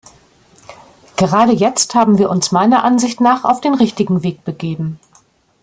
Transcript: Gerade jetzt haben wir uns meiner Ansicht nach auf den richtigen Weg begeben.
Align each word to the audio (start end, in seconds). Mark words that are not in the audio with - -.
Gerade 1.15 1.51
jetzt 1.51 1.93
haben 1.93 2.17
wir 2.17 2.31
uns 2.31 2.51
meiner 2.51 2.83
Ansicht 2.83 3.21
nach 3.21 3.43
auf 3.43 3.61
den 3.61 3.75
richtigen 3.75 4.23
Weg 4.23 4.43
begeben. 4.43 4.99